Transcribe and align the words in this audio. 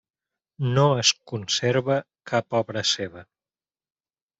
No 0.77 0.85
es 1.01 1.11
conserva 1.33 2.01
cap 2.33 2.61
obra 2.65 2.87
seva. 2.97 3.27